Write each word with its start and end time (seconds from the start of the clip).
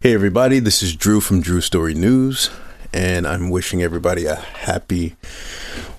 Hey, 0.00 0.14
everybody, 0.14 0.60
this 0.60 0.80
is 0.80 0.94
Drew 0.94 1.20
from 1.20 1.40
Drew 1.40 1.60
Story 1.60 1.92
News, 1.92 2.50
and 2.92 3.26
I'm 3.26 3.50
wishing 3.50 3.82
everybody 3.82 4.26
a 4.26 4.36
happy, 4.36 5.16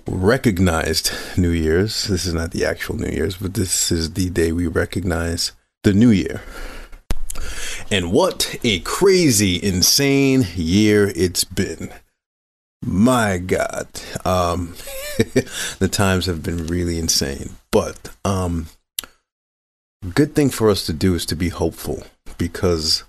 recognized 0.07 1.11
New 1.35 1.49
Year's. 1.49 2.07
This 2.07 2.25
is 2.25 2.33
not 2.33 2.51
the 2.51 2.63
actual 2.63 2.95
New 2.95 3.11
Year's, 3.11 3.35
but 3.35 3.55
this 3.55 3.91
is 3.91 4.13
the 4.13 4.29
day 4.29 4.53
we 4.53 4.67
recognize 4.67 5.51
the 5.83 5.91
New 5.91 6.11
Year. 6.11 6.41
And 7.91 8.13
what 8.13 8.55
a 8.63 8.79
crazy, 8.79 9.61
insane 9.61 10.47
year 10.55 11.11
it's 11.13 11.43
been. 11.43 11.91
My 12.81 13.37
God. 13.37 13.89
Um, 14.23 14.75
the 15.79 15.89
times 15.91 16.25
have 16.25 16.41
been 16.41 16.67
really 16.67 16.99
insane. 16.99 17.57
But 17.69 18.11
um, 18.23 18.67
good 20.13 20.35
thing 20.35 20.51
for 20.51 20.69
us 20.69 20.85
to 20.85 20.93
do 20.93 21.15
is 21.15 21.25
to 21.25 21.35
be 21.35 21.49
hopeful 21.49 22.03
because 22.37 23.03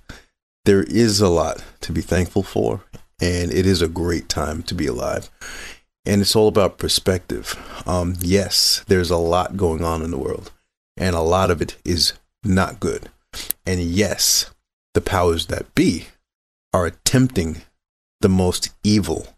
there 0.65 0.83
is 0.85 1.21
a 1.21 1.29
lot 1.29 1.63
to 1.81 1.93
be 1.93 2.01
thankful 2.01 2.43
for, 2.43 2.83
and 3.21 3.53
it 3.53 3.67
is 3.67 3.83
a 3.83 3.89
great 3.89 4.29
time 4.29 4.63
to 4.65 4.75
be 4.75 4.87
alive. 4.87 5.31
And 6.07 6.21
it's 6.21 6.35
all 6.35 6.49
about 6.49 6.79
perspective. 6.79 7.57
Um, 7.87 8.15
yes, 8.21 8.85
there's 8.89 9.11
a 9.11 9.17
lot 9.17 9.57
going 9.57 9.85
on 9.85 10.03
in 10.03 10.11
the 10.11 10.19
world, 10.19 10.51
and 10.97 11.15
a 11.15 11.21
lot 11.21 11.51
of 11.51 11.61
it 11.61 11.77
is 11.85 12.15
not 12.43 12.81
good. 12.81 13.11
And 13.67 13.81
yes, 13.81 14.51
the 14.95 15.01
powers 15.01 15.47
that 15.47 15.75
be 15.75 16.07
are 16.73 16.87
attempting 16.87 17.63
the 18.21 18.29
most 18.29 18.71
evil, 18.83 19.29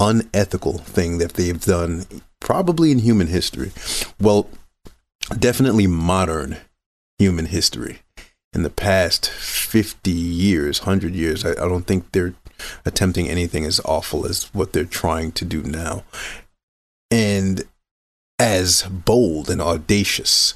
unethical 0.00 0.78
thing 0.78 1.18
that 1.18 1.34
they've 1.34 1.60
done 1.60 2.06
probably 2.40 2.90
in 2.90 2.98
human 2.98 3.26
history. 3.26 3.72
Well, 4.20 4.48
definitely 5.38 5.86
modern 5.86 6.56
human 7.18 7.46
history 7.46 8.00
in 8.52 8.62
the 8.62 8.70
past 8.70 9.28
50 9.28 10.10
years, 10.10 10.80
100 10.80 11.14
years, 11.14 11.44
I, 11.44 11.52
I 11.52 11.68
don't 11.68 11.86
think 11.86 12.12
they're 12.12 12.34
attempting 12.84 13.28
anything 13.28 13.64
as 13.64 13.80
awful 13.84 14.26
as 14.26 14.44
what 14.54 14.72
they're 14.72 14.84
trying 14.84 15.32
to 15.32 15.44
do 15.44 15.62
now. 15.62 16.04
And 17.10 17.64
as 18.38 18.82
bold 18.84 19.50
and 19.50 19.60
audacious. 19.60 20.54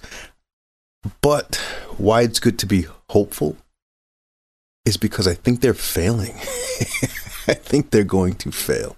But 1.21 1.57
why 1.97 2.23
it's 2.23 2.39
good 2.39 2.59
to 2.61 2.67
be 2.67 2.87
hopeful 3.11 3.57
is 4.85 4.97
because 4.97 5.27
I 5.27 5.35
think 5.35 5.61
they're 5.61 5.75
failing. 5.75 6.35
I 7.49 7.55
think 7.55 7.91
they're 7.91 8.05
going 8.05 8.35
to 8.37 8.53
fail. 8.53 8.97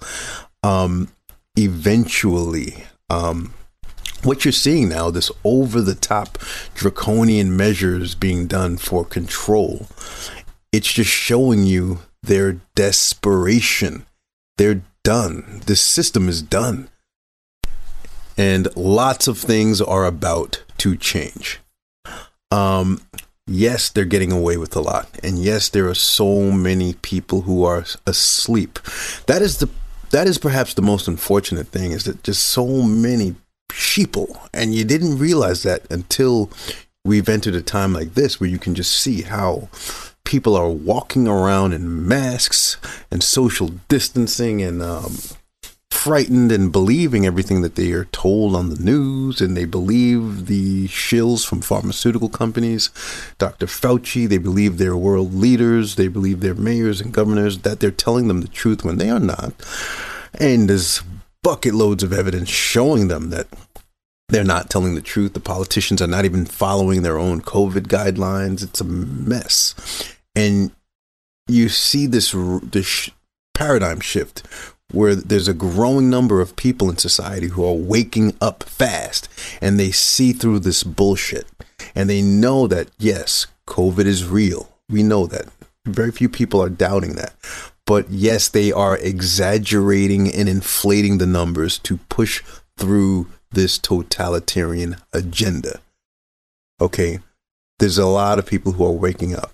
Um, 0.63 1.09
eventually, 1.57 2.85
um, 3.09 3.55
what 4.25 4.45
you're 4.45 4.53
seeing 4.53 4.89
now, 4.89 5.11
this 5.11 5.31
over 5.45 5.81
the 5.81 5.95
top 5.95 6.39
draconian 6.75 7.57
measures 7.57 8.15
being 8.15 8.47
done 8.47 8.77
for 8.77 9.05
control, 9.05 9.87
it's 10.73 10.93
just 10.93 11.11
showing 11.11 11.65
you 11.65 12.01
their 12.23 12.61
desperation. 12.75 14.07
They're 14.57 14.83
done. 15.03 15.63
The 15.67 15.77
system 15.77 16.29
is 16.29 16.43
done. 16.43 16.89
And 18.37 18.75
lots 18.77 19.29
of 19.29 19.39
things 19.39 19.81
are 19.81 20.05
about 20.05 20.65
to 20.79 20.97
change. 20.97 21.61
Um, 22.51 23.01
yes, 23.47 23.89
they're 23.89 24.05
getting 24.05 24.33
away 24.33 24.57
with 24.57 24.75
a 24.75 24.81
lot. 24.81 25.09
And 25.23 25.39
yes, 25.39 25.69
there 25.69 25.89
are 25.89 25.95
so 25.95 26.51
many 26.51 26.95
people 26.95 27.43
who 27.43 27.65
are 27.65 27.85
asleep. 28.07 28.79
That 29.27 29.43
is 29.43 29.59
the 29.59 29.69
that 30.11 30.29
is 30.29 30.39
perhaps 30.39 30.75
the 30.75 30.83
most 30.83 31.09
unfortunate 31.09 31.67
thing 31.69 31.91
is 31.91 32.05
that 32.05 32.23
just 32.23 32.45
so 32.45 32.83
many 32.83 33.35
sheeple. 33.71 34.49
And 34.53 34.75
you 34.75 34.85
didn't 34.85 35.19
realize 35.19 35.63
that 35.63 35.91
until 35.91 36.51
we've 37.05 37.29
entered 37.29 37.55
a 37.55 37.63
time 37.63 37.93
like 37.93 38.15
this 38.15 38.41
where 38.41 38.49
you 38.49 38.59
can 38.59 38.75
just 38.75 38.93
see 38.93 39.23
how 39.23 39.69
people 40.25 40.57
are 40.57 40.71
walking 40.71 41.29
around 41.29 41.73
in 41.73 42.09
masks 42.09 42.79
and 43.11 43.23
social 43.23 43.69
distancing 43.89 44.63
and 44.63 44.83
um, 44.83 45.19
frightened 45.91 46.51
and 46.51 46.73
believing 46.73 47.25
everything 47.25 47.63
that 47.63 47.77
they 47.77 47.93
are 47.93 48.07
told 48.07 48.57
on 48.57 48.69
the 48.69 48.83
news. 48.83 49.41
And 49.41 49.57
they 49.57 49.65
believe 49.65 50.47
the 50.47 50.89
shills 50.89 51.47
from 51.47 51.61
pharmaceutical 51.61 52.29
companies 52.29 52.91
dr 53.39 53.67
fauci. 53.67 54.29
They 54.29 54.39
believe 54.39 54.79
their 54.79 54.97
world 54.97 55.35
leaders. 55.35 55.97
They 55.97 56.09
believe 56.09 56.41
their 56.41 56.55
mayors 56.55 57.01
and 57.01 57.13
governors 57.13 57.59
that 57.59 57.81
they're 57.81 57.91
telling 57.91 58.29
them 58.29 58.41
the 58.41 58.49
truth 58.49 58.85
when 58.85 58.99
they 58.99 59.11
are 59.11 59.21
not. 59.21 59.53
And 60.39 60.69
there's 60.69 61.03
bucket 61.45 61.75
loads 61.75 62.03
of 62.03 62.13
evidence 62.13 62.49
showing 62.49 63.07
them 63.07 63.31
that 63.31 63.47
they're 64.29 64.43
not 64.43 64.71
telling 64.71 64.97
the 64.97 65.01
truth. 65.01 65.35
The 65.35 65.41
politicians 65.41 66.03
are 66.03 66.09
not 66.09 66.25
even 66.25 66.47
following 66.47 67.03
their 67.03 67.19
own 67.19 67.41
COVID 67.41 67.87
guidelines. 67.87 68.65
It's 68.65 68.81
a 68.81 68.85
mess. 68.85 69.75
And 70.35 70.73
you 71.47 71.69
see 71.69 72.07
this, 72.07 72.35
this 72.35 73.11
paradigm 73.53 74.01
shift 74.01 74.43
where 74.91 75.15
there's 75.15 75.49
a 75.49 75.55
growing 75.55 76.11
number 76.11 76.41
of 76.41 76.57
people 76.57 76.91
in 76.91 76.97
society 76.97 77.49
who 77.49 77.65
are 77.65 77.75
waking 77.75 78.35
up 78.41 78.63
fast 78.65 79.29
and 79.61 79.79
they 79.79 79.91
see 79.91 80.33
through 80.33 80.61
this 80.61 80.83
bullshit 80.83 81.47
and 81.95 82.09
they 82.09 82.23
know 82.23 82.67
that, 82.67 82.89
yes, 82.99 83.47
COVID 83.69 84.07
is 84.07 84.27
real. 84.27 84.73
We 84.89 85.03
know 85.03 85.27
that. 85.27 85.47
Very 85.87 86.13
few 86.13 86.29
people 86.29 86.63
are 86.63 86.71
doubting 86.71 87.15
that. 87.15 87.35
But 87.87 88.11
yes, 88.11 88.49
they 88.49 88.73
are 88.73 88.97
exaggerating 88.97 90.33
and 90.33 90.49
inflating 90.49 91.19
the 91.19 91.27
numbers 91.27 91.79
to 91.81 91.99
push 92.09 92.43
through 92.79 93.29
this 93.51 93.79
totalitarian 93.79 94.97
agenda. 95.13 95.81
Okay, 96.81 97.19
there's 97.79 97.99
a 97.99 98.07
lot 98.07 98.39
of 98.39 98.47
people 98.47 98.73
who 98.73 98.85
are 98.85 98.93
waking 98.93 99.35
up. 99.35 99.53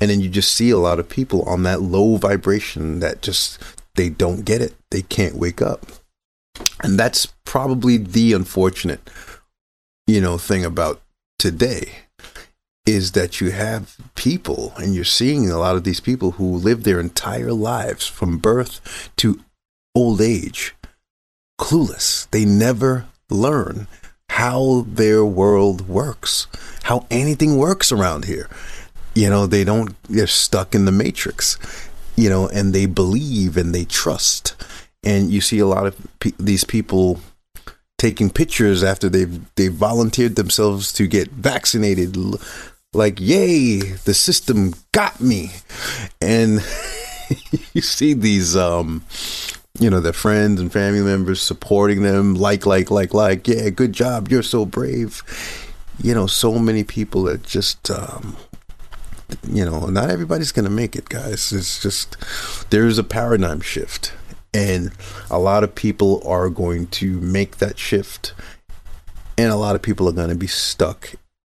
And 0.00 0.10
then 0.10 0.20
you 0.20 0.28
just 0.28 0.52
see 0.52 0.70
a 0.70 0.78
lot 0.78 0.98
of 0.98 1.08
people 1.08 1.42
on 1.42 1.62
that 1.64 1.82
low 1.82 2.16
vibration 2.16 3.00
that 3.00 3.22
just 3.22 3.58
they 3.94 4.08
don't 4.08 4.44
get 4.44 4.62
it. 4.62 4.74
They 4.90 5.02
can't 5.02 5.36
wake 5.36 5.60
up. 5.60 5.86
And 6.82 6.98
that's 6.98 7.26
probably 7.44 7.98
the 7.98 8.32
unfortunate, 8.32 9.10
you 10.06 10.20
know, 10.20 10.38
thing 10.38 10.64
about 10.64 11.02
today 11.38 11.92
is 12.90 13.12
that 13.12 13.40
you 13.40 13.52
have 13.52 13.96
people, 14.16 14.72
and 14.76 14.94
you're 14.94 15.04
seeing 15.04 15.48
a 15.48 15.58
lot 15.58 15.76
of 15.76 15.84
these 15.84 16.00
people 16.00 16.32
who 16.32 16.56
live 16.56 16.82
their 16.82 16.98
entire 16.98 17.52
lives 17.52 18.06
from 18.06 18.38
birth 18.38 19.10
to 19.16 19.40
old 19.94 20.20
age 20.20 20.74
clueless. 21.58 22.28
They 22.30 22.44
never 22.44 23.06
learn 23.30 23.86
how 24.30 24.86
their 24.88 25.24
world 25.24 25.88
works, 25.88 26.48
how 26.84 27.06
anything 27.10 27.56
works 27.56 27.92
around 27.92 28.24
here. 28.24 28.48
You 29.14 29.30
know, 29.30 29.46
they 29.46 29.62
don't, 29.62 29.94
they're 30.08 30.26
stuck 30.26 30.74
in 30.74 30.84
the 30.84 30.92
matrix, 30.92 31.58
you 32.16 32.28
know, 32.28 32.48
and 32.48 32.72
they 32.72 32.86
believe 32.86 33.56
and 33.56 33.72
they 33.74 33.84
trust. 33.84 34.56
And 35.04 35.30
you 35.30 35.40
see 35.40 35.58
a 35.58 35.66
lot 35.66 35.86
of 35.86 35.96
pe- 36.18 36.32
these 36.38 36.64
people 36.64 37.20
taking 38.00 38.30
pictures 38.30 38.82
after 38.82 39.10
they've 39.10 39.54
they've 39.56 39.74
volunteered 39.74 40.34
themselves 40.34 40.90
to 40.90 41.06
get 41.06 41.30
vaccinated 41.30 42.16
like 42.92 43.20
yay 43.20 43.78
the 43.78 44.14
system 44.14 44.74
got 44.92 45.20
me. 45.20 45.50
And 46.20 46.54
you 47.72 47.82
see 47.82 48.14
these 48.14 48.56
um 48.56 49.04
you 49.78 49.88
know 49.88 50.00
their 50.00 50.12
friends 50.12 50.60
and 50.60 50.72
family 50.72 51.00
members 51.00 51.40
supporting 51.40 52.02
them 52.02 52.34
like 52.34 52.66
like 52.66 52.90
like 52.90 53.14
like 53.14 53.46
yeah 53.46 53.70
good 53.70 53.92
job 53.92 54.28
you're 54.28 54.42
so 54.42 54.66
brave. 54.66 55.22
You 56.02 56.14
know 56.14 56.26
so 56.26 56.58
many 56.58 56.82
people 56.82 57.24
that 57.24 57.42
just 57.42 57.90
um 57.90 58.36
you 59.48 59.64
know 59.64 59.86
not 59.86 60.10
everybody's 60.10 60.52
gonna 60.52 60.70
make 60.70 60.96
it 60.96 61.08
guys. 61.08 61.52
It's 61.52 61.80
just 61.80 62.16
there's 62.70 62.98
a 62.98 63.04
paradigm 63.04 63.60
shift. 63.60 64.12
And 64.52 64.90
a 65.30 65.38
lot 65.38 65.62
of 65.62 65.76
people 65.76 66.26
are 66.26 66.50
going 66.50 66.88
to 66.88 67.20
make 67.20 67.58
that 67.58 67.78
shift. 67.78 68.34
And 69.38 69.52
a 69.52 69.56
lot 69.56 69.76
of 69.76 69.80
people 69.80 70.08
are 70.08 70.12
going 70.12 70.30
to 70.30 70.34
be 70.34 70.48
stuck 70.48 71.14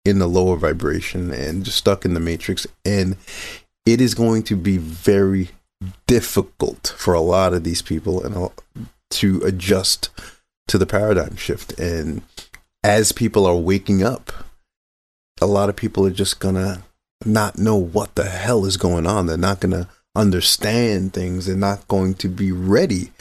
in 0.05 0.19
the 0.19 0.26
lower 0.26 0.56
vibration 0.56 1.31
and 1.32 1.64
just 1.64 1.79
stuck 1.79 2.05
in 2.05 2.14
the 2.14 2.20
matrix. 2.20 2.67
And 2.85 3.17
it 3.87 4.00
is 4.00 4.14
going 4.14 4.43
to 4.44 4.56
be 4.56 4.79
very 4.79 5.50
difficult 6.06 6.94
for 6.97 7.14
a 7.14 7.20
lot 7.20 7.55
of 7.55 7.64
these 7.64 7.82
people 7.82 8.25
and 8.25 8.50
to 9.11 9.41
adjust 9.43 10.11
to 10.69 10.79
the 10.79 10.87
paradigm 10.87 11.37
shift. 11.37 11.79
And 11.79 12.23
as 12.85 13.12
people 13.12 13.47
are 13.47 13.56
waking 13.56 14.02
up, 14.02 14.32
a 15.41 15.47
lot 15.47 15.69
of 15.69 15.76
people 15.76 16.06
are 16.06 16.12
just 16.12 16.38
gonna 16.38 16.82
not 17.25 17.58
know 17.58 17.76
what 17.76 18.14
the 18.14 18.25
hell 18.25 18.64
is 18.64 18.76
going 18.76 19.06
on. 19.06 19.26
They're 19.26 19.37
not 19.37 19.61
gonna 19.61 19.88
understand 20.14 21.12
things. 21.12 21.46
They're 21.46 21.56
not 21.56 21.88
going 21.88 22.14
to 22.14 22.29
be 22.29 22.53
ready 22.53 23.12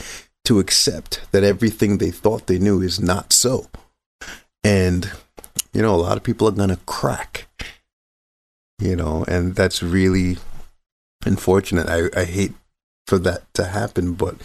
to 0.44 0.58
accept 0.58 1.20
that 1.32 1.44
everything 1.44 1.98
they 1.98 2.10
thought 2.10 2.46
they 2.46 2.58
knew 2.58 2.80
is 2.80 3.00
not 3.00 3.32
so. 3.32 3.68
And 4.62 5.10
you 5.72 5.82
know, 5.82 5.94
a 5.94 5.96
lot 5.96 6.16
of 6.16 6.22
people 6.22 6.48
are 6.48 6.52
going 6.52 6.70
to 6.70 6.78
crack, 6.86 7.46
you 8.80 8.96
know, 8.96 9.24
and 9.28 9.54
that's 9.54 9.82
really 9.82 10.38
unfortunate. 11.24 11.88
I, 11.88 12.08
I 12.18 12.24
hate 12.24 12.54
for 13.06 13.18
that 13.18 13.52
to 13.54 13.66
happen, 13.66 14.14
but, 14.14 14.36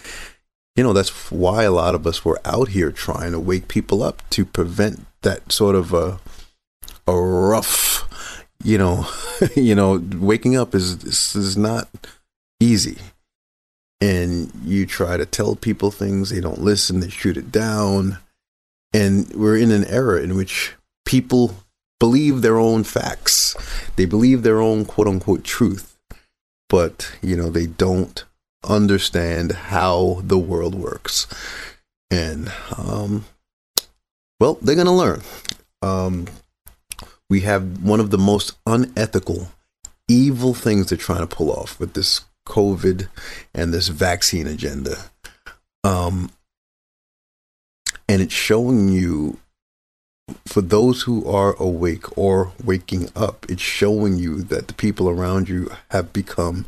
you 0.75 0.83
know, 0.83 0.93
that's 0.93 1.31
why 1.31 1.63
a 1.63 1.71
lot 1.71 1.95
of 1.95 2.05
us 2.05 2.23
were 2.23 2.39
out 2.45 2.69
here 2.69 2.91
trying 2.91 3.31
to 3.31 3.39
wake 3.39 3.67
people 3.67 4.03
up 4.03 4.21
to 4.31 4.45
prevent 4.45 5.05
that 5.21 5.51
sort 5.51 5.75
of 5.75 5.93
a, 5.93 6.19
a 7.07 7.19
rough, 7.19 8.43
you 8.63 8.77
know, 8.77 9.07
you 9.55 9.75
know, 9.75 10.01
waking 10.17 10.55
up 10.55 10.75
is 10.75 11.03
is 11.35 11.57
not 11.57 11.89
easy. 12.59 12.97
And 14.01 14.51
you 14.63 14.85
try 14.85 15.17
to 15.17 15.25
tell 15.25 15.55
people 15.55 15.89
things, 15.89 16.29
they 16.29 16.41
don't 16.41 16.61
listen, 16.61 16.99
they 16.99 17.09
shoot 17.09 17.37
it 17.37 17.51
down. 17.51 18.19
And 18.93 19.33
we're 19.33 19.57
in 19.57 19.71
an 19.71 19.85
era 19.85 20.21
in 20.21 20.35
which 20.35 20.73
people 21.05 21.55
believe 21.99 22.41
their 22.41 22.57
own 22.57 22.83
facts. 22.83 23.55
They 23.95 24.05
believe 24.05 24.43
their 24.43 24.61
own 24.61 24.85
quote 24.85 25.07
unquote 25.07 25.43
truth. 25.43 25.97
But, 26.67 27.15
you 27.21 27.37
know, 27.37 27.49
they 27.49 27.67
don't 27.67 28.23
understand 28.67 29.51
how 29.51 30.21
the 30.23 30.39
world 30.39 30.75
works. 30.75 31.27
And 32.11 32.51
um 32.77 33.25
well, 34.39 34.55
they're 34.61 34.75
going 34.75 34.87
to 34.87 34.91
learn. 34.91 35.21
Um 35.81 36.27
we 37.29 37.41
have 37.41 37.83
one 37.83 37.99
of 37.99 38.11
the 38.11 38.17
most 38.17 38.55
unethical, 38.65 39.49
evil 40.07 40.53
things 40.53 40.87
they're 40.87 40.97
trying 40.97 41.27
to 41.27 41.35
pull 41.35 41.51
off 41.51 41.79
with 41.79 41.93
this 41.93 42.21
COVID 42.47 43.07
and 43.53 43.73
this 43.73 43.87
vaccine 43.87 44.47
agenda. 44.47 44.97
Um, 45.83 46.31
and 48.07 48.21
it's 48.21 48.33
showing 48.33 48.89
you, 48.89 49.39
for 50.45 50.61
those 50.61 51.03
who 51.03 51.29
are 51.29 51.53
awake 51.55 52.17
or 52.17 52.51
waking 52.63 53.09
up, 53.15 53.45
it's 53.49 53.61
showing 53.61 54.17
you 54.17 54.41
that 54.43 54.67
the 54.67 54.73
people 54.73 55.09
around 55.09 55.49
you 55.49 55.69
have 55.89 56.13
become 56.13 56.65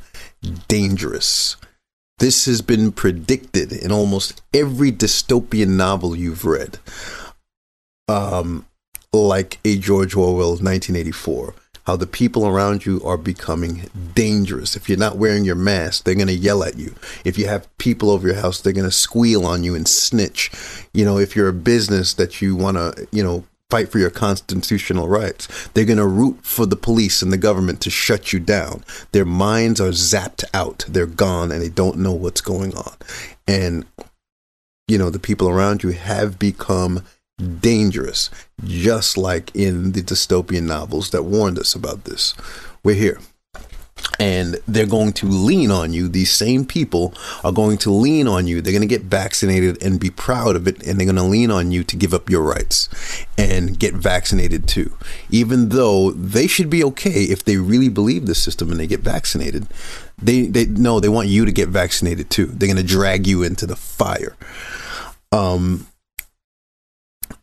dangerous. 0.68 1.56
This 2.20 2.46
has 2.46 2.62
been 2.62 2.92
predicted 2.92 3.72
in 3.72 3.92
almost 3.92 4.42
every 4.54 4.92
dystopian 4.92 5.70
novel 5.70 6.16
you've 6.16 6.46
read. 6.46 6.80
Um, 8.08 8.66
like 9.14 9.60
a 9.64 9.78
George 9.78 10.16
Orwell 10.16 10.58
1984. 10.58 11.54
How 11.88 11.96
the 11.96 12.06
people 12.06 12.46
around 12.46 12.86
you 12.86 13.02
are 13.06 13.16
becoming 13.16 13.90
dangerous. 14.14 14.76
If 14.76 14.90
you're 14.90 14.98
not 14.98 15.18
wearing 15.18 15.46
your 15.46 15.56
mask, 15.56 16.04
they're 16.04 16.16
going 16.16 16.28
to 16.28 16.34
yell 16.34 16.62
at 16.62 16.78
you. 16.78 16.94
If 17.24 17.38
you 17.38 17.48
have 17.48 17.66
people 17.78 18.10
over 18.10 18.28
your 18.28 18.36
house, 18.36 18.60
they're 18.60 18.74
going 18.74 18.84
to 18.84 18.92
squeal 18.92 19.46
on 19.46 19.64
you 19.64 19.74
and 19.74 19.88
snitch. 19.88 20.52
You 20.94 21.06
know, 21.06 21.18
if 21.18 21.34
you're 21.34 21.48
a 21.48 21.54
business 21.54 22.14
that 22.16 22.42
you 22.42 22.58
want 22.58 22.76
to, 22.76 23.08
you 23.14 23.24
know, 23.24 23.46
fight 23.70 23.90
for 23.90 24.00
your 24.00 24.10
constitutional 24.10 25.08
rights. 25.08 25.70
They're 25.74 25.86
going 25.86 25.98
to 25.98 26.06
root 26.06 26.40
for 26.42 26.66
the 26.66 26.76
police 26.76 27.22
and 27.22 27.32
the 27.32 27.38
government 27.38 27.80
to 27.82 27.90
shut 27.90 28.34
you 28.34 28.42
down. 28.42 28.84
Their 29.14 29.26
minds 29.26 29.80
are 29.80 29.92
zapped 29.92 30.44
out. 30.54 30.84
They're 30.90 31.06
gone 31.06 31.54
and 31.54 31.62
they 31.62 31.70
don't 31.70 32.00
know 32.00 32.14
what's 32.14 32.42
going 32.42 32.76
on. 32.76 32.96
And, 33.48 33.86
you 34.90 34.98
know, 34.98 35.10
the 35.10 35.20
people 35.20 35.48
around 35.48 35.84
you 35.84 35.92
have 35.92 36.38
become 36.38 37.04
dangerous, 37.38 38.30
just 38.64 39.18
like 39.18 39.56
in 39.56 39.92
the 39.92 40.02
dystopian 40.02 40.64
novels 40.64 41.12
that 41.12 41.24
warned 41.24 41.60
us 41.60 41.76
about 41.76 42.04
this. 42.06 42.34
We're 42.84 42.96
here. 42.96 43.20
And 44.20 44.58
they're 44.68 44.86
going 44.86 45.14
to 45.14 45.28
lean 45.28 45.70
on 45.70 45.92
you. 45.92 46.08
These 46.08 46.32
same 46.32 46.66
people 46.66 47.14
are 47.44 47.52
going 47.52 47.78
to 47.80 47.92
lean 47.92 48.28
on 48.28 48.48
you. 48.48 48.62
They're 48.62 48.72
going 48.72 48.82
to 48.82 48.88
get 48.88 49.04
vaccinated 49.04 49.82
and 49.84 50.00
be 50.00 50.10
proud 50.10 50.56
of 50.56 50.68
it. 50.68 50.86
And 50.86 51.00
they're 51.00 51.06
going 51.06 51.16
to 51.16 51.24
lean 51.24 51.52
on 51.52 51.72
you 51.72 51.84
to 51.84 51.96
give 51.96 52.14
up 52.14 52.30
your 52.30 52.42
rights 52.42 52.90
and 53.38 53.78
get 53.78 53.94
vaccinated 53.94 54.68
too. 54.68 54.96
Even 55.30 55.70
though 55.70 56.12
they 56.12 56.48
should 56.48 56.70
be 56.70 56.84
okay 56.86 57.24
if 57.24 57.44
they 57.44 57.58
really 57.58 57.90
believe 57.90 58.28
the 58.28 58.36
system 58.36 58.72
and 58.72 58.80
they 58.80 58.88
get 58.88 59.02
vaccinated. 59.02 59.68
They, 60.20 60.44
they 60.44 60.66
no, 60.66 61.00
they 61.00 61.10
want 61.10 61.28
you 61.28 61.46
to 61.46 61.52
get 61.52 61.70
vaccinated 61.70 62.30
too. 62.30 62.46
They're 62.46 62.74
going 62.74 62.78
to 62.78 62.84
drag 62.84 63.28
you 63.28 63.44
into 63.44 63.66
the 63.66 63.76
fire. 63.76 64.36
Um, 65.32 65.88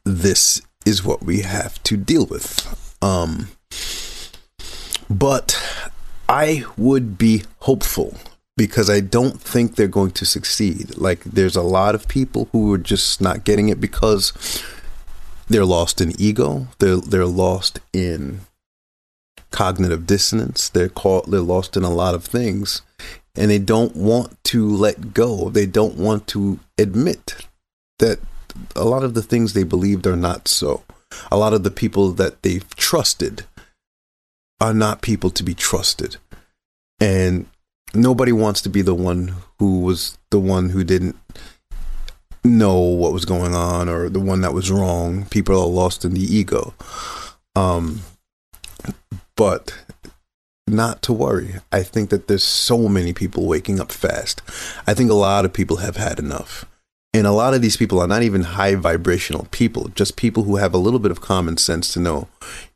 this 0.05 0.62
is 0.85 1.05
what 1.05 1.23
we 1.23 1.41
have 1.41 1.83
to 1.85 1.97
deal 1.97 2.27
with. 2.27 2.97
Um, 3.03 3.49
but 5.11 5.62
I 6.29 6.65
would 6.77 7.19
be 7.19 7.45
hopeful 7.61 8.17
because 8.56 8.89
I 8.89 9.01
don't 9.01 9.41
think 9.41 9.75
they're 9.75 9.89
going 9.89 10.12
to 10.12 10.25
succeed. 10.25 10.97
Like, 10.97 11.25
there's 11.25 11.56
a 11.56 11.62
lot 11.62 11.95
of 11.95 12.09
people 12.09 12.49
who 12.53 12.73
are 12.73 12.79
just 12.79 13.21
not 13.21 13.45
getting 13.45 13.69
it 13.69 13.81
because 13.81 14.33
they're 15.49 15.65
lost 15.65 16.01
in 16.01 16.19
ego. 16.21 16.69
They're 16.79 16.97
they're 16.97 17.27
lost 17.27 17.81
in 17.93 18.41
cognitive 19.51 20.06
dissonance. 20.06 20.69
They're 20.69 20.89
caught. 20.89 21.31
They're 21.31 21.41
lost 21.41 21.77
in 21.77 21.85
a 21.85 21.91
lot 21.91 22.15
of 22.15 22.25
things, 22.25 22.83
and 23.35 23.51
they 23.51 23.59
don't 23.59 23.95
want 23.97 24.43
to 24.45 24.69
let 24.69 25.15
go. 25.15 25.51
They 25.51 25.67
don't 25.67 25.97
want 25.97 26.27
to 26.29 26.61
admit 26.79 27.47
that 27.99 28.19
a 28.77 28.85
lot 28.85 29.03
of 29.03 29.15
the 29.15 29.23
things 29.23 29.53
they 29.53 29.65
believed 29.65 30.06
are 30.06 30.17
not 30.17 30.49
so. 30.49 30.83
A 31.31 31.37
lot 31.37 31.53
of 31.53 31.62
the 31.62 31.71
people 31.71 32.11
that 32.12 32.43
they've 32.43 32.69
trusted 32.77 33.45
are 34.61 34.75
not 34.75 35.03
people 35.03 35.31
to 35.31 35.43
be 35.43 35.55
trusted. 35.55 36.17
And 37.01 37.47
nobody 37.93 38.33
wants 38.33 38.62
to 38.62 38.69
be 38.69 38.83
the 38.83 38.95
one 38.95 39.35
who 39.59 39.81
was 39.81 40.19
the 40.31 40.39
one 40.39 40.71
who 40.71 40.85
didn't 40.85 41.17
know 42.43 42.79
what 42.79 43.12
was 43.12 43.25
going 43.25 43.55
on 43.55 43.89
or 43.89 44.09
the 44.09 44.21
one 44.21 44.43
that 44.43 44.55
was 44.55 44.71
wrong. 44.71 45.27
People 45.27 45.61
are 45.61 45.67
lost 45.67 46.05
in 46.05 46.15
the 46.15 46.21
ego. 46.21 46.75
Um, 47.56 48.03
but 49.37 49.75
not 50.67 51.03
to 51.03 51.12
worry. 51.12 51.56
I 51.73 51.83
think 51.83 52.11
that 52.11 52.29
there's 52.29 52.45
so 52.45 52.89
many 52.89 53.12
people 53.12 53.47
waking 53.47 53.81
up 53.81 53.93
fast. 53.93 54.43
I 54.87 54.95
think 54.95 55.11
a 55.11 55.15
lot 55.15 55.45
of 55.45 55.53
people 55.53 55.79
have 55.79 55.97
had 55.97 56.19
enough. 56.19 56.65
And 57.15 57.29
a 57.29 57.33
lot 57.33 57.55
of 57.55 57.63
these 57.63 57.77
people 57.77 58.01
are 58.01 58.09
not 58.09 58.25
even 58.25 58.43
high 58.43 58.75
vibrational 58.75 59.47
people, 59.53 59.89
just 59.95 60.17
people 60.17 60.43
who 60.43 60.57
have 60.57 60.75
a 60.75 60.79
little 60.79 60.99
bit 60.99 61.13
of 61.13 61.21
common 61.21 61.57
sense 61.57 61.93
to 61.93 62.01
know 62.01 62.27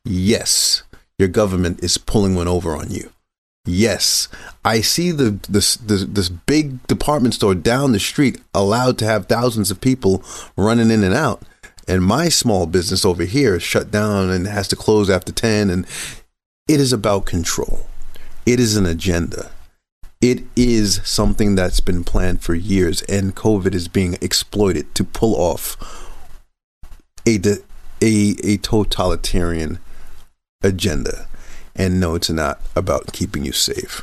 yes, 0.05 0.85
your 1.19 1.27
government 1.27 1.83
is 1.83 1.99
pulling 1.99 2.37
one 2.37 2.47
over 2.47 2.77
on 2.77 2.93
you. 2.93 3.11
Yes, 3.67 4.29
I 4.65 4.81
see 4.81 5.11
the 5.11 5.41
this, 5.49 5.75
this 5.77 6.05
this 6.05 6.29
big 6.29 6.87
department 6.87 7.35
store 7.35 7.57
down 7.57 7.91
the 7.91 7.99
street 7.99 8.41
allowed 8.55 8.97
to 8.99 9.05
have 9.05 9.27
thousands 9.27 9.73
of 9.73 9.81
people 9.81 10.23
running 10.57 10.93
in 10.93 11.03
and 11.03 11.15
out, 11.15 11.43
and 11.89 12.03
my 12.03 12.29
small 12.29 12.67
business 12.67 13.05
over 13.05 13.25
here 13.25 13.57
is 13.57 13.63
shut 13.65 13.91
down 13.91 14.31
and 14.31 14.47
has 14.47 14.69
to 14.69 14.77
close 14.77 15.11
after 15.11 15.33
ten. 15.33 15.69
And 15.69 15.85
it 16.69 16.81
is 16.81 16.93
about 16.93 17.27
control. 17.27 17.87
It 18.47 18.61
is 18.61 18.77
an 18.77 18.87
agenda 18.87 19.51
it 20.21 20.43
is 20.57 21.01
something 21.05 21.55
that's 21.55 21.81
been 21.81 22.03
planned 22.05 22.43
for 22.43 22.55
years, 22.55 23.03
and 23.03 23.37
COVID 23.37 23.75
is 23.75 23.89
being 23.89 24.17
exploited 24.21 24.95
to 24.97 25.05
pull 25.05 25.37
off 25.37 25.77
a 27.27 27.39
a 28.03 28.37
a 28.43 28.57
totalitarian 28.59 29.79
agenda. 30.63 31.29
And 31.77 32.01
no, 32.01 32.17
it's 32.17 32.31
not 32.31 32.61
about 32.75 33.13
keeping 33.13 33.45
you 33.45 33.53
safe. 33.53 34.03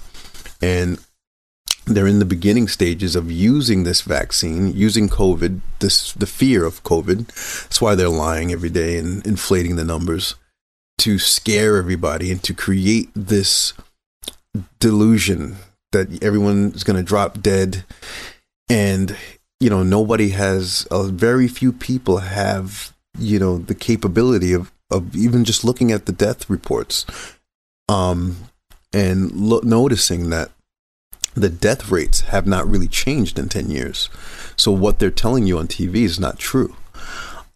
And 0.62 1.00
they're 1.86 2.07
in 2.07 2.19
the 2.19 2.25
beginning 2.25 2.69
stages 2.69 3.15
of 3.15 3.29
using 3.29 3.84
this 3.84 4.01
vaccine, 4.01 4.74
using 4.74 5.10
COVID, 5.10 5.60
this 5.79 6.13
the 6.13 6.25
fear 6.25 6.63
of 6.65 6.84
COVID. 6.84 7.27
That's 7.63 7.81
why 7.81 7.95
they're 7.95 8.10
lying 8.10 8.53
every 8.53 8.69
day 8.69 8.98
and 8.98 9.25
inflating 9.27 9.75
the 9.75 9.84
numbers 9.84 10.36
to 11.00 11.19
scare 11.19 11.75
everybody 11.75 12.31
and 12.31 12.41
to 12.43 12.53
create 12.53 13.10
this 13.13 13.74
delusion 14.79 15.57
that 15.96 16.22
everyone 16.22 16.74
is 16.75 16.84
going 16.84 16.98
to 16.98 17.04
drop 17.04 17.42
dead. 17.42 17.86
And 18.70 19.16
you 19.60 19.70
know 19.70 19.84
nobody 19.84 20.30
has 20.30 20.88
uh, 20.92 21.04
very 21.04 21.48
few 21.48 21.72
people 21.72 22.18
have 22.18 22.94
you 23.18 23.40
know 23.40 23.58
the 23.58 23.75
capability 23.75 24.54
of 24.54 24.72
of 24.92 25.16
even 25.16 25.44
just 25.44 25.64
looking 25.64 25.92
at 25.92 26.06
the 26.06 26.12
death 26.12 26.50
reports. 26.50 27.06
Um 27.90 28.50
and 28.94 29.32
lo- 29.32 29.62
noticing 29.64 30.30
that 30.30 30.52
the 31.34 31.50
death 31.50 31.90
rates 31.90 32.22
have 32.22 32.48
not 32.48 32.68
really 32.68 32.88
changed 32.88 33.38
in 33.38 33.50
10 33.50 33.70
years. 33.70 34.10
So 34.56 34.72
what 34.72 35.00
they're 35.00 35.12
telling 35.12 35.46
you 35.46 35.58
on 35.58 35.68
TV 35.68 35.96
is 36.04 36.20
not 36.20 36.38
true. 36.38 36.75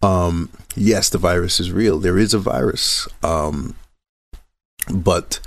Um 0.02 0.50
yes 0.74 1.08
the 1.08 1.18
virus 1.18 1.60
is 1.60 1.72
real. 1.72 1.98
There 1.98 2.18
is 2.18 2.34
a 2.34 2.38
virus. 2.38 3.06
Um 3.22 3.76
but 4.92 5.40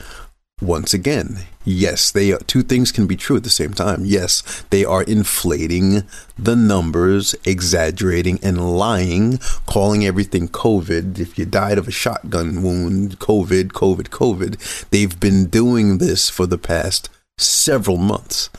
once 0.63 0.93
again, 0.93 1.39
yes, 1.65 2.11
they 2.11 2.35
two 2.47 2.63
things 2.63 2.91
can 2.91 3.07
be 3.07 3.15
true 3.15 3.37
at 3.37 3.43
the 3.43 3.49
same 3.49 3.73
time. 3.73 4.05
Yes, 4.05 4.63
they 4.69 4.85
are 4.85 5.03
inflating 5.03 6.03
the 6.37 6.55
numbers, 6.55 7.35
exaggerating 7.45 8.39
and 8.41 8.77
lying, 8.77 9.39
calling 9.65 10.05
everything 10.05 10.47
COVID. 10.47 11.19
If 11.19 11.37
you 11.37 11.45
died 11.45 11.77
of 11.77 11.87
a 11.87 11.91
shotgun 11.91 12.63
wound, 12.63 13.19
COVID, 13.19 13.69
COVID, 13.69 14.09
COVID. 14.09 14.89
They've 14.89 15.19
been 15.19 15.47
doing 15.47 15.97
this 15.97 16.29
for 16.29 16.45
the 16.45 16.57
past 16.57 17.09
several 17.37 17.97
months. 17.97 18.49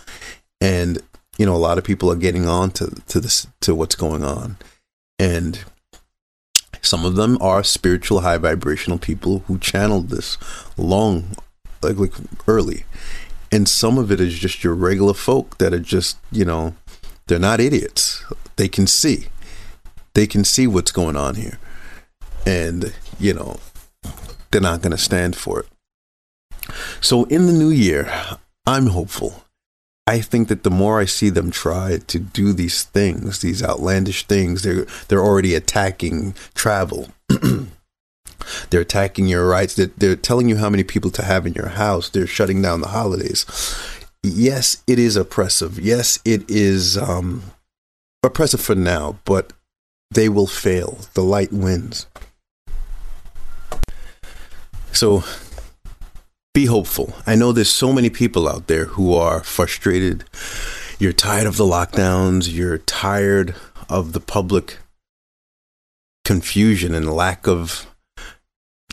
And 0.60 1.00
you 1.38 1.46
know, 1.46 1.54
a 1.54 1.58
lot 1.58 1.78
of 1.78 1.84
people 1.84 2.10
are 2.10 2.16
getting 2.16 2.46
on 2.46 2.70
to, 2.72 3.02
to 3.08 3.20
this 3.20 3.46
to 3.60 3.74
what's 3.74 3.96
going 3.96 4.24
on. 4.24 4.56
And 5.18 5.64
some 6.80 7.04
of 7.04 7.16
them 7.16 7.38
are 7.40 7.64
spiritual 7.64 8.20
high 8.20 8.38
vibrational 8.38 8.98
people 8.98 9.40
who 9.46 9.58
channeled 9.58 10.10
this 10.10 10.36
long 10.76 11.36
like 11.84 11.98
like 11.98 12.12
early, 12.46 12.84
and 13.52 13.68
some 13.68 13.98
of 13.98 14.10
it 14.10 14.20
is 14.20 14.38
just 14.38 14.64
your 14.64 14.74
regular 14.74 15.14
folk 15.14 15.58
that 15.58 15.72
are 15.72 15.80
just 15.80 16.18
you 16.32 16.44
know 16.44 16.74
they're 17.26 17.38
not 17.38 17.60
idiots. 17.60 18.24
They 18.56 18.68
can 18.68 18.86
see, 18.86 19.28
they 20.14 20.26
can 20.26 20.44
see 20.44 20.66
what's 20.66 20.92
going 20.92 21.16
on 21.16 21.36
here, 21.36 21.58
and 22.46 22.94
you 23.18 23.34
know 23.34 23.58
they're 24.50 24.60
not 24.60 24.82
going 24.82 24.92
to 24.92 24.98
stand 24.98 25.36
for 25.36 25.60
it. 25.60 25.66
So 27.00 27.24
in 27.24 27.46
the 27.46 27.52
new 27.52 27.70
year, 27.70 28.12
I'm 28.66 28.88
hopeful. 28.88 29.44
I 30.06 30.20
think 30.20 30.48
that 30.48 30.64
the 30.64 30.70
more 30.70 31.00
I 31.00 31.06
see 31.06 31.30
them 31.30 31.50
try 31.50 31.98
to 32.06 32.18
do 32.18 32.52
these 32.52 32.84
things, 32.84 33.40
these 33.40 33.62
outlandish 33.62 34.26
things, 34.26 34.62
they're 34.62 34.86
they're 35.08 35.24
already 35.24 35.54
attacking 35.54 36.34
travel. 36.54 37.08
they're 38.70 38.80
attacking 38.80 39.26
your 39.26 39.46
rights. 39.48 39.74
They're, 39.74 39.90
they're 39.96 40.16
telling 40.16 40.48
you 40.48 40.56
how 40.56 40.70
many 40.70 40.84
people 40.84 41.10
to 41.12 41.22
have 41.22 41.46
in 41.46 41.54
your 41.54 41.68
house. 41.68 42.08
They're 42.08 42.26
shutting 42.26 42.62
down 42.62 42.80
the 42.80 42.88
holidays. 42.88 43.46
Yes, 44.22 44.82
it 44.86 44.98
is 44.98 45.16
oppressive. 45.16 45.78
Yes, 45.78 46.18
it 46.24 46.48
is 46.48 46.96
um, 46.96 47.42
oppressive 48.22 48.60
for 48.60 48.74
now, 48.74 49.18
but 49.24 49.52
they 50.10 50.28
will 50.28 50.46
fail. 50.46 50.98
The 51.14 51.22
light 51.22 51.52
wins. 51.52 52.06
So 54.92 55.24
be 56.54 56.66
hopeful. 56.66 57.12
I 57.26 57.34
know 57.34 57.52
there's 57.52 57.68
so 57.68 57.92
many 57.92 58.10
people 58.10 58.48
out 58.48 58.68
there 58.68 58.86
who 58.86 59.14
are 59.14 59.42
frustrated. 59.42 60.24
You're 60.98 61.12
tired 61.12 61.46
of 61.46 61.56
the 61.56 61.64
lockdowns. 61.64 62.52
You're 62.52 62.78
tired 62.78 63.56
of 63.88 64.12
the 64.12 64.20
public 64.20 64.78
confusion 66.24 66.94
and 66.94 67.12
lack 67.12 67.46
of 67.46 67.92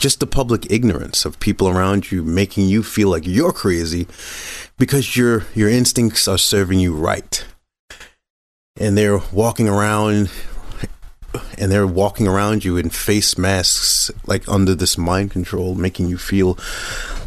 just 0.01 0.19
the 0.19 0.27
public 0.27 0.69
ignorance 0.71 1.25
of 1.25 1.39
people 1.39 1.69
around 1.69 2.11
you 2.11 2.23
making 2.23 2.67
you 2.67 2.81
feel 2.81 3.07
like 3.09 3.25
you're 3.25 3.53
crazy 3.53 4.07
because 4.77 5.15
your 5.15 5.45
your 5.53 5.69
instincts 5.69 6.27
are 6.27 6.39
serving 6.39 6.79
you 6.79 6.95
right. 6.95 7.45
And 8.77 8.97
they're 8.97 9.21
walking 9.31 9.69
around 9.69 10.31
and 11.57 11.71
they're 11.71 11.85
walking 11.85 12.27
around 12.27 12.65
you 12.65 12.77
in 12.77 12.89
face 12.89 13.37
masks, 13.37 14.09
like 14.25 14.47
under 14.49 14.73
this 14.73 14.97
mind 14.97 15.29
control, 15.29 15.75
making 15.75 16.09
you 16.09 16.17
feel 16.17 16.57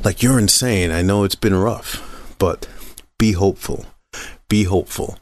like 0.02 0.20
you're 0.22 0.38
insane. 0.38 0.90
I 0.90 1.00
know 1.02 1.22
it's 1.22 1.36
been 1.36 1.54
rough, 1.54 2.36
but 2.38 2.66
be 3.18 3.32
hopeful. 3.32 3.86
Be 4.48 4.64
hopeful. 4.64 5.18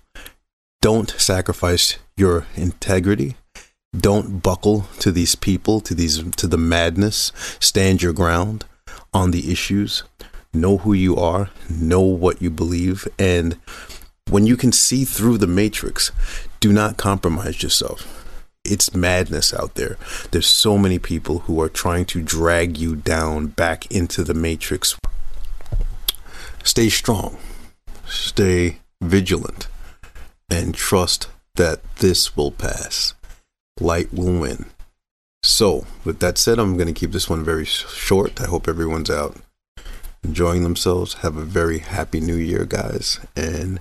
Don't 0.81 1.11
sacrifice 1.19 1.99
your 2.17 2.47
integrity. 2.57 3.37
Don't 3.97 4.43
buckle 4.43 4.87
to 5.01 5.13
these 5.13 5.35
people, 5.35 5.81
to 5.81 5.95
these 5.95 6.23
to 6.37 6.47
the 6.47 6.59
madness. 6.59 7.33
Stand 7.61 8.03
your 8.03 8.13
ground 8.13 8.65
on 9.13 9.31
the 9.31 9.51
issues. 9.53 10.03
Know 10.55 10.79
who 10.79 10.93
you 10.93 11.17
are, 11.17 11.51
know 11.71 12.01
what 12.01 12.43
you 12.43 12.51
believe, 12.51 13.09
and 13.19 13.59
when 14.29 14.47
you 14.47 14.57
can 14.57 14.71
see 14.71 15.05
through 15.05 15.39
the 15.39 15.47
matrix, 15.47 16.13
do 16.61 16.73
not 16.73 16.99
compromise 16.99 17.63
yourself 17.63 18.23
it's 18.65 18.95
madness 18.95 19.53
out 19.53 19.75
there. 19.75 19.97
There's 20.31 20.47
so 20.47 20.79
many 20.79 20.99
people 20.99 21.41
who 21.41 21.61
are 21.61 21.69
trying 21.69 22.05
to 22.07 22.23
drag 22.23 22.79
you 22.79 22.97
down 22.97 23.49
back 23.49 23.91
into 23.91 24.23
the 24.23 24.35
matrix. 24.35 24.97
Stay 26.63 26.89
strong, 26.89 27.39
stay 28.07 28.79
vigilant, 29.01 29.67
and 30.49 30.75
trust 30.75 31.29
that 31.57 31.81
this 31.97 32.37
will 32.37 32.53
pass. 32.53 33.15
Light 33.83 34.15
will 34.15 34.41
win. 34.41 34.67
So, 35.43 35.87
with 36.05 36.21
that 36.21 36.39
said, 36.39 36.61
I'm 36.61 36.77
going 36.77 36.87
to 36.87 36.99
keep 36.99 37.11
this 37.11 37.29
one 37.29 37.45
very 37.45 37.65
short. 37.65 38.41
I 38.41 38.47
hope 38.47 38.69
everyone's 38.69 39.11
out 39.11 39.37
enjoying 40.23 40.63
themselves. 40.63 41.15
Have 41.15 41.37
a 41.37 41.43
very 41.43 41.81
happy 41.81 42.21
new 42.21 42.37
year, 42.37 42.65
guys, 42.65 43.19
and 43.35 43.81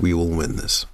we 0.00 0.12
will 0.12 0.28
win 0.28 0.56
this. 0.56 0.86